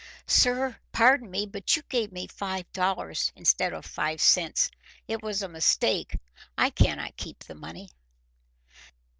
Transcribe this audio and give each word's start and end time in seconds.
"Sir, 0.25 0.77
pardon 0.91 1.29
me; 1.29 1.45
but 1.45 1.75
you 1.75 1.83
gave 1.83 2.11
me 2.11 2.25
five 2.25 2.65
dollars 2.73 3.31
instead 3.35 3.71
of 3.71 3.85
five 3.85 4.19
cents. 4.19 4.71
It 5.07 5.21
was 5.21 5.43
a 5.43 5.47
mistake; 5.47 6.17
I 6.57 6.71
cannot 6.71 7.17
keep 7.17 7.43
the 7.43 7.53
money." 7.53 7.91